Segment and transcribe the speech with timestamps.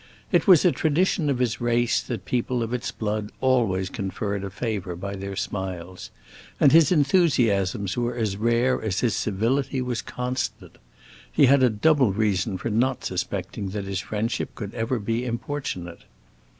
[0.31, 4.49] It was a tradition of his race that people of its blood always conferred a
[4.49, 6.09] favor by their smiles,
[6.59, 10.79] and as his enthusiasms were as rare as his civility was constant,
[11.31, 16.01] he had a double reason for not suspecting that his friendship could ever be importunate.